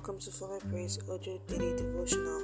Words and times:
welcome 0.00 0.18
to 0.18 0.30
Former 0.30 0.60
Praise 0.70 0.98
Audio 1.10 1.38
Daily 1.46 1.76
Devotional. 1.76 2.40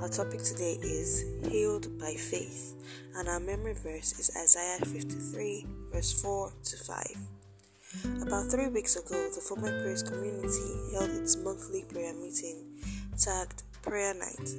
Our 0.00 0.08
topic 0.08 0.40
today 0.44 0.78
is 0.80 1.24
Healed 1.50 1.98
by 1.98 2.14
Faith, 2.14 2.76
and 3.16 3.28
our 3.28 3.40
memory 3.40 3.74
verse 3.74 4.16
is 4.20 4.30
Isaiah 4.40 4.78
53, 4.78 5.66
verse 5.92 6.12
4 6.22 6.52
to 6.62 6.76
5. 6.76 8.22
About 8.22 8.48
three 8.48 8.68
weeks 8.68 8.94
ago, 8.94 9.28
the 9.34 9.40
Former 9.40 9.82
Praise 9.82 10.04
community 10.04 10.92
held 10.92 11.10
its 11.10 11.34
monthly 11.34 11.82
prayer 11.82 12.14
meeting 12.14 12.62
tagged 13.18 13.64
Prayer 13.82 14.14
Night. 14.14 14.54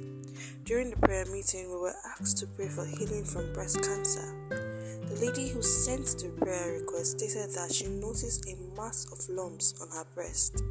During 0.64 0.90
the 0.90 0.96
prayer 0.96 1.24
meeting, 1.32 1.70
we 1.70 1.78
were 1.78 1.96
asked 2.20 2.36
to 2.38 2.46
pray 2.48 2.68
for 2.68 2.84
healing 2.84 3.24
from 3.24 3.50
breast 3.54 3.80
cancer. 3.82 4.34
The 4.50 5.26
lady 5.26 5.48
who 5.48 5.62
sent 5.62 6.04
the 6.18 6.28
prayer 6.38 6.80
request 6.80 7.18
stated 7.18 7.54
that 7.54 7.72
she 7.72 7.86
noticed 7.86 8.46
a 8.46 8.56
mass 8.76 9.06
of 9.10 9.26
lumps 9.34 9.72
on 9.80 9.88
her 9.96 10.04
breast. 10.14 10.62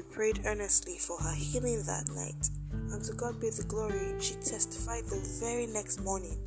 We 0.00 0.06
prayed 0.14 0.40
earnestly 0.46 0.96
for 0.96 1.18
her 1.18 1.34
healing 1.34 1.82
that 1.82 2.08
night, 2.08 2.48
and 2.72 3.04
to 3.04 3.12
God 3.12 3.38
be 3.38 3.50
the 3.50 3.64
glory, 3.64 4.18
she 4.18 4.32
testified 4.36 5.04
the 5.04 5.20
very 5.38 5.66
next 5.66 6.00
morning 6.00 6.38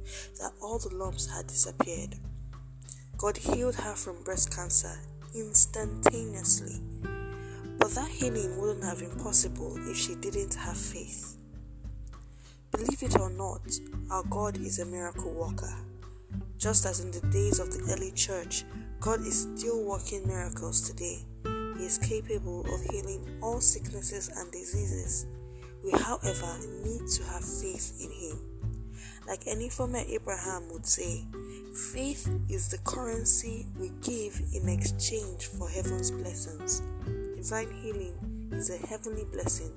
that 0.41 0.53
all 0.59 0.80
the 0.80 0.95
lumps 0.95 1.27
had 1.27 1.45
disappeared. 1.45 2.16
God 3.16 3.38
healed 3.38 3.75
her 3.75 3.94
from 3.94 4.23
breast 4.23 4.55
cancer 4.55 4.97
instantaneously. 5.35 6.81
But 7.77 7.91
that 7.91 8.09
healing 8.09 8.59
wouldn't 8.59 8.84
have 8.85 8.97
been 8.97 9.20
possible 9.20 9.77
if 9.88 9.97
she 9.97 10.16
didn't 10.16 10.55
have 10.55 10.75
faith. 10.75 11.38
Believe 12.72 13.03
it 13.03 13.20
or 13.20 13.30
not, 13.30 13.61
our 14.09 14.23
God 14.31 14.58
is 14.58 14.80
a 14.80 14.85
miracle 14.85 15.31
worker. 15.31 15.75
Just 16.58 16.88
as 16.88 17.02
in 17.02 17.11
the 17.11 17.22
days 17.27 17.59
of 17.59 17.72
the 17.72 17.94
early 17.94 18.13
church, 18.13 18.63
God 18.99 19.20
is 19.22 19.47
still 19.55 19.83
working 19.83 20.25
miracles 20.25 20.81
today. 20.81 21.23
Is 21.84 21.98
capable 21.98 22.62
of 22.73 22.81
healing 22.92 23.38
all 23.42 23.59
sicknesses 23.59 24.30
and 24.38 24.50
diseases. 24.53 25.26
We, 25.84 25.92
however, 25.92 26.58
need 26.81 27.06
to 27.09 27.23
have 27.26 27.44
faith 27.44 28.00
in 28.02 28.09
Him. 28.09 28.39
Like 29.28 29.42
any 29.48 29.67
former 29.67 30.02
Abraham 30.08 30.72
would 30.72 30.88
say, 30.88 31.26
faith 31.92 32.30
is 32.48 32.70
the 32.70 32.78
currency 32.86 33.67
we 33.78 33.92
give 34.02 34.42
in 34.54 34.70
exchange 34.70 35.48
for 35.48 35.67
heaven's 35.67 36.09
blessings. 36.09 36.81
Divine 37.36 37.73
healing 37.81 38.50
is 38.54 38.70
a 38.70 38.78
heavenly 38.88 39.26
blessing, 39.26 39.73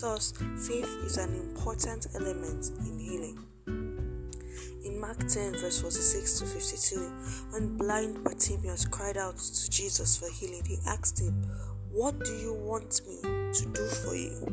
thus, 0.00 0.32
faith 0.64 0.88
is 1.04 1.16
an 1.16 1.34
important 1.34 2.06
element 2.14 2.70
in 2.86 3.00
healing. 3.00 3.47
Mark 5.08 5.26
10, 5.26 5.56
verse 5.56 5.80
46 5.80 6.38
to 6.40 6.44
52, 6.44 7.00
when 7.52 7.78
blind 7.78 8.22
Bartimaeus 8.22 8.84
cried 8.84 9.16
out 9.16 9.38
to 9.38 9.70
Jesus 9.70 10.18
for 10.18 10.28
healing, 10.30 10.62
he 10.66 10.76
asked 10.86 11.18
him, 11.18 11.32
What 11.90 12.22
do 12.26 12.36
you 12.36 12.52
want 12.52 13.00
me 13.08 13.16
to 13.22 13.66
do 13.72 13.86
for 13.86 14.14
you? 14.14 14.46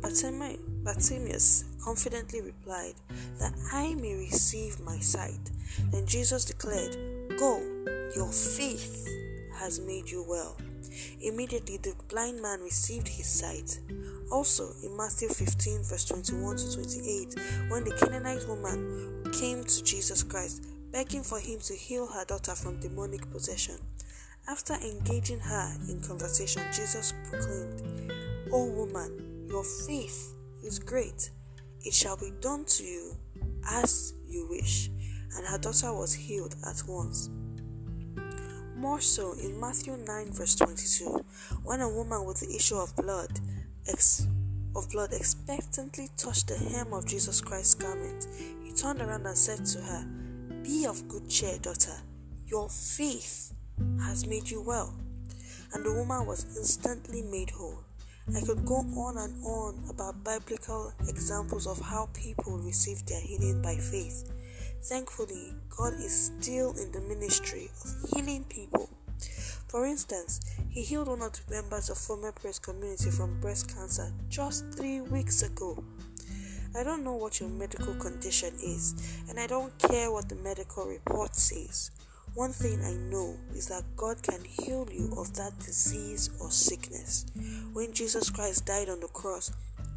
Bartimaeus 0.00 1.64
confidently 1.84 2.40
replied, 2.40 2.94
That 3.38 3.52
I 3.70 3.96
may 3.96 4.14
receive 4.14 4.80
my 4.80 4.98
sight. 4.98 5.50
Then 5.90 6.06
Jesus 6.06 6.46
declared, 6.46 6.96
Go, 7.38 7.60
your 8.16 8.32
faith 8.32 9.06
has 9.58 9.78
made 9.78 10.08
you 10.08 10.24
well. 10.26 10.56
Immediately 11.20 11.78
the 11.82 11.94
blind 12.08 12.40
man 12.40 12.60
received 12.60 13.08
his 13.08 13.26
sight. 13.26 13.78
Also, 14.30 14.72
in 14.82 14.96
Matthew 14.96 15.28
15, 15.28 15.82
verse 15.84 16.04
21 16.04 16.56
to 16.56 16.74
28, 16.74 17.34
when 17.68 17.84
the 17.84 17.92
Canaanite 17.92 18.46
woman 18.48 19.24
came 19.32 19.64
to 19.64 19.84
Jesus 19.84 20.22
Christ, 20.22 20.64
begging 20.90 21.22
for 21.22 21.38
him 21.38 21.60
to 21.60 21.74
heal 21.74 22.06
her 22.06 22.24
daughter 22.24 22.54
from 22.54 22.80
demonic 22.80 23.30
possession, 23.30 23.76
after 24.48 24.74
engaging 24.74 25.40
her 25.40 25.74
in 25.88 26.00
conversation, 26.00 26.62
Jesus 26.72 27.12
proclaimed, 27.28 28.12
O 28.50 28.64
woman, 28.64 29.46
your 29.48 29.62
faith 29.62 30.34
is 30.64 30.78
great. 30.78 31.30
It 31.84 31.92
shall 31.92 32.16
be 32.16 32.32
done 32.40 32.64
to 32.64 32.82
you 32.82 33.16
as 33.70 34.14
you 34.26 34.46
wish. 34.48 34.90
And 35.36 35.46
her 35.46 35.58
daughter 35.58 35.92
was 35.92 36.14
healed 36.14 36.56
at 36.66 36.82
once. 36.88 37.28
More 38.74 39.00
so 39.00 39.34
in 39.34 39.60
Matthew 39.60 39.96
9, 39.96 40.32
verse 40.32 40.54
22, 40.54 41.24
when 41.64 41.80
a 41.80 41.88
woman 41.88 42.24
with 42.24 42.40
the 42.40 42.54
issue 42.54 42.76
of 42.76 42.96
blood 42.96 43.38
ex- 43.86 44.26
of 44.74 44.88
blood 44.90 45.12
expectantly 45.48 46.10
touched 46.18 46.48
the 46.48 46.56
hem 46.56 46.92
of 46.92 47.06
Jesus 47.06 47.40
Christ's 47.40 47.74
garment, 47.74 48.26
he 48.62 48.70
turned 48.72 49.00
around 49.00 49.24
and 49.26 49.36
said 49.36 49.64
to 49.64 49.80
her, 49.80 50.06
Be 50.62 50.84
of 50.84 51.08
good 51.08 51.26
cheer, 51.28 51.58
daughter, 51.58 51.94
your 52.46 52.68
faith 52.68 53.54
has 54.02 54.26
made 54.26 54.50
you 54.50 54.60
well. 54.60 54.94
And 55.72 55.84
the 55.84 55.92
woman 55.94 56.26
was 56.26 56.44
instantly 56.58 57.22
made 57.22 57.48
whole. 57.48 57.82
I 58.36 58.42
could 58.42 58.66
go 58.66 58.76
on 58.76 59.16
and 59.16 59.42
on 59.42 59.84
about 59.88 60.22
biblical 60.22 60.92
examples 61.08 61.66
of 61.66 61.80
how 61.80 62.10
people 62.12 62.58
received 62.58 63.08
their 63.08 63.20
healing 63.20 63.62
by 63.62 63.76
faith. 63.76 64.30
Thankfully, 64.82 65.54
God 65.70 65.94
is 65.94 66.30
still 66.36 66.72
in 66.72 66.92
the 66.92 67.00
ministry 67.00 67.70
of 67.82 68.10
healing 68.10 68.44
people. 68.44 68.90
For 69.68 69.84
instance, 69.84 70.40
he 70.70 70.82
healed 70.82 71.08
one 71.08 71.20
of 71.20 71.32
the 71.32 71.54
members 71.54 71.90
of 71.90 71.98
Former 71.98 72.32
Praise 72.32 72.58
community 72.58 73.10
from 73.10 73.38
breast 73.38 73.74
cancer 73.74 74.10
just 74.30 74.72
three 74.72 75.02
weeks 75.02 75.42
ago. 75.42 75.84
I 76.74 76.82
don't 76.82 77.04
know 77.04 77.16
what 77.16 77.38
your 77.38 77.50
medical 77.50 77.94
condition 77.94 78.54
is, 78.62 78.94
and 79.28 79.38
I 79.38 79.46
don't 79.46 79.76
care 79.78 80.10
what 80.10 80.30
the 80.30 80.36
medical 80.36 80.86
report 80.86 81.34
says. 81.34 81.90
One 82.34 82.52
thing 82.52 82.82
I 82.82 82.94
know 83.10 83.36
is 83.54 83.66
that 83.66 83.84
God 83.96 84.22
can 84.22 84.42
heal 84.44 84.88
you 84.90 85.12
of 85.18 85.34
that 85.34 85.58
disease 85.58 86.30
or 86.40 86.50
sickness. 86.50 87.26
When 87.74 87.92
Jesus 87.92 88.30
Christ 88.30 88.64
died 88.64 88.88
on 88.88 89.00
the 89.00 89.08
cross, 89.08 89.50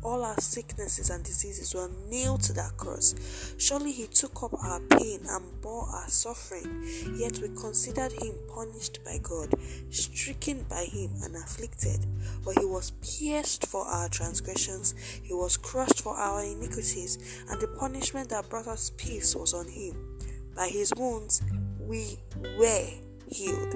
all 0.03 0.23
our 0.23 0.39
sicknesses 0.39 1.09
and 1.09 1.23
diseases 1.23 1.75
were 1.75 1.89
nailed 2.09 2.41
to 2.43 2.53
that 2.53 2.75
cross. 2.77 3.53
Surely 3.57 3.91
He 3.91 4.07
took 4.07 4.43
up 4.43 4.53
our 4.63 4.79
pain 4.79 5.19
and 5.29 5.61
bore 5.61 5.87
our 5.87 6.07
suffering, 6.09 6.83
yet 7.15 7.39
we 7.39 7.49
considered 7.49 8.11
Him 8.11 8.33
punished 8.53 9.03
by 9.05 9.19
God, 9.21 9.53
stricken 9.89 10.65
by 10.69 10.85
Him, 10.85 11.11
and 11.23 11.35
afflicted. 11.35 12.05
But 12.43 12.57
He 12.59 12.65
was 12.65 12.91
pierced 13.01 13.67
for 13.67 13.85
our 13.85 14.09
transgressions, 14.09 14.95
He 15.23 15.33
was 15.33 15.57
crushed 15.57 16.01
for 16.01 16.15
our 16.15 16.43
iniquities, 16.43 17.43
and 17.49 17.59
the 17.61 17.67
punishment 17.67 18.29
that 18.29 18.49
brought 18.49 18.67
us 18.67 18.91
peace 18.97 19.35
was 19.35 19.53
on 19.53 19.67
Him. 19.67 20.17
By 20.55 20.67
His 20.67 20.91
wounds, 20.97 21.41
we 21.79 22.17
were 22.57 22.87
healed. 23.27 23.75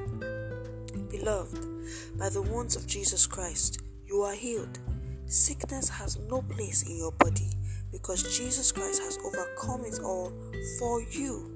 Beloved, 1.09 1.66
by 2.18 2.30
the 2.30 2.42
wounds 2.42 2.75
of 2.75 2.88
Jesus 2.88 3.28
Christ, 3.28 3.81
you 4.07 4.22
are 4.22 4.34
healed. 4.34 4.80
Sickness 5.28 5.90
has 5.90 6.18
no 6.30 6.41
place 6.44 6.84
in 6.84 6.97
your 6.97 7.12
body 7.13 7.50
because 7.91 8.38
Jesus 8.38 8.72
Christ 8.72 9.02
has 9.02 9.18
overcome 9.25 9.86
it 9.86 10.00
all 10.03 10.31
for 10.80 11.02
you. 11.02 11.52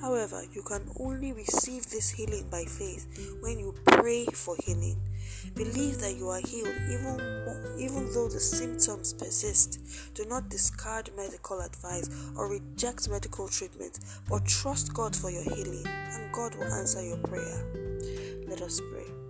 However, 0.00 0.42
you 0.52 0.62
can 0.62 0.82
only 1.00 1.32
receive 1.32 1.86
this 1.86 2.10
healing 2.10 2.46
by 2.50 2.64
faith 2.64 3.38
when 3.40 3.58
you 3.58 3.74
pray 3.86 4.26
for 4.26 4.56
healing. 4.64 5.00
Believe 5.54 5.98
that 6.00 6.16
you 6.16 6.28
are 6.28 6.40
healed 6.40 6.74
even 6.90 7.16
more, 7.16 7.74
even 7.78 8.12
though 8.12 8.28
the 8.28 8.40
symptoms 8.40 9.12
persist. 9.12 9.80
Do 10.14 10.24
not 10.26 10.48
discard 10.48 11.10
medical 11.16 11.60
advice 11.60 12.10
or 12.36 12.48
reject 12.48 13.08
medical 13.08 13.48
treatment, 13.48 14.00
but 14.28 14.44
trust 14.44 14.92
God 14.92 15.16
for 15.16 15.30
your 15.30 15.42
healing 15.42 15.86
and 15.86 16.32
God 16.32 16.54
will 16.56 16.72
answer 16.72 17.02
your 17.02 17.18
prayer. 17.18 17.64
Let 18.48 18.60
us 18.62 18.80
pray. 18.92 19.25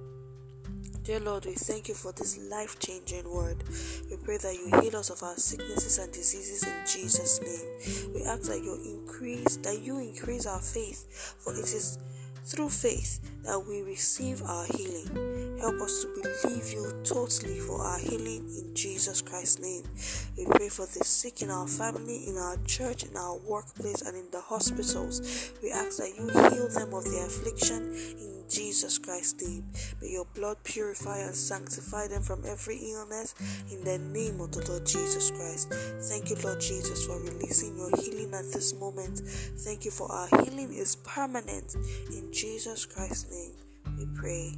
Dear 1.07 1.21
Lord, 1.21 1.47
we 1.47 1.53
thank 1.53 1.87
you 1.87 1.95
for 1.95 2.11
this 2.11 2.37
life 2.51 2.81
changing 2.81 3.31
word. 3.31 3.63
We 4.11 4.17
pray 4.17 4.39
that 4.39 4.55
you 4.55 4.81
heal 4.81 4.97
us 4.97 5.11
of 5.11 5.23
our 5.23 5.37
sicknesses 5.37 5.99
and 5.99 6.13
diseases 6.13 6.65
in 6.65 6.75
Jesus' 6.85 7.41
name. 7.41 8.13
We 8.13 8.25
ask 8.25 8.43
that 8.51 8.61
you 8.61 8.75
increase, 8.85 9.57
that 9.59 9.83
you 9.83 10.01
increase 10.01 10.47
our 10.47 10.59
faith, 10.59 11.07
for 11.39 11.53
it 11.53 11.61
is 11.61 11.99
through 12.45 12.71
faith 12.71 13.21
that 13.45 13.61
we 13.61 13.83
receive 13.83 14.43
our 14.43 14.67
healing. 14.67 15.59
Help 15.61 15.81
us 15.81 16.03
to 16.03 16.09
believe 16.09 16.73
you 16.73 16.93
totally 17.05 17.61
for 17.61 17.81
our 17.83 17.99
healing 17.99 18.45
in 18.59 18.75
Jesus 18.75 19.23
Christ's 19.23 19.61
name. 19.61 19.85
We 20.37 20.45
pray 20.57 20.69
for 20.69 20.87
the 20.87 21.05
sick 21.05 21.41
in 21.41 21.51
our 21.51 21.69
family, 21.69 22.27
in 22.27 22.37
our 22.37 22.57
church, 22.65 23.05
in 23.05 23.17
our 23.17 23.37
workplace, 23.39 24.03
and 24.03 24.17
in 24.17 24.29
the 24.33 24.41
hospitals. 24.41 25.53
We 25.63 25.71
ask 25.71 25.99
that 25.99 26.15
you 26.17 26.27
heal 26.27 26.69
them 26.69 26.95
of 26.95 27.05
their 27.05 27.27
affliction 27.27 27.95
Jesus 28.57 28.97
Christ's 28.97 29.47
name. 29.47 29.65
May 30.01 30.13
your 30.13 30.25
blood 30.35 30.57
purify 30.65 31.19
and 31.19 31.35
sanctify 31.35 32.09
them 32.09 32.23
from 32.23 32.43
every 32.47 32.79
illness 32.79 33.35
in 33.71 33.85
the 33.85 33.99
name 33.99 34.41
of 34.41 34.51
the 34.51 34.67
Lord 34.71 34.87
Jesus 34.87 35.31
Christ. 35.31 35.71
Thank 36.09 36.31
you, 36.31 36.37
Lord 36.43 36.59
Jesus, 36.59 37.05
for 37.05 37.21
releasing 37.21 37.77
your 37.77 37.91
healing 37.99 38.33
at 38.33 38.51
this 38.55 38.73
moment. 38.81 39.19
Thank 39.59 39.85
you 39.85 39.91
for 39.91 40.11
our 40.11 40.27
healing 40.43 40.73
is 40.73 40.97
permanent. 40.97 41.77
In 42.11 42.33
Jesus 42.33 42.87
Christ's 42.87 43.31
name, 43.31 43.53
we 43.99 44.07
pray. 44.19 44.55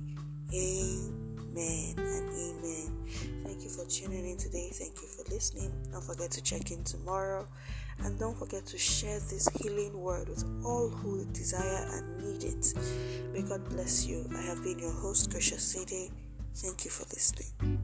Amen 0.54 1.94
and 1.96 2.30
amen. 2.30 3.08
Thank 3.44 3.64
you 3.64 3.68
for 3.68 3.84
tuning 3.86 4.30
in 4.30 4.36
today. 4.36 4.68
Thank 4.74 4.94
you 5.02 5.08
for 5.08 5.24
listening. 5.28 5.72
Don't 5.90 6.04
forget 6.04 6.30
to 6.30 6.42
check 6.42 6.70
in 6.70 6.84
tomorrow. 6.84 7.48
And 8.04 8.16
don't 8.16 8.38
forget 8.38 8.64
to 8.66 8.78
share 8.78 9.18
this 9.18 9.48
healing 9.60 10.00
word 10.00 10.28
with 10.28 10.44
all 10.64 10.88
who 10.88 11.24
desire 11.32 11.88
and 11.92 12.18
need 12.22 12.44
it. 12.44 12.74
God 13.48 13.66
bless 13.70 14.04
you. 14.04 14.28
I 14.36 14.42
have 14.42 14.62
been 14.62 14.78
your 14.78 14.92
host, 14.92 15.30
Gracious 15.30 15.62
City. 15.62 16.10
Thank 16.54 16.84
you 16.84 16.90
for 16.90 17.04
listening. 17.14 17.78